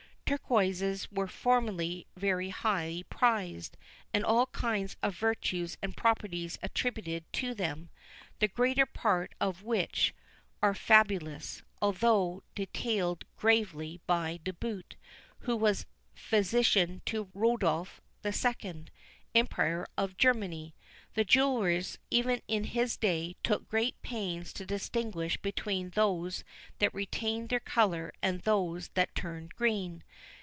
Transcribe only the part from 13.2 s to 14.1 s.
gravely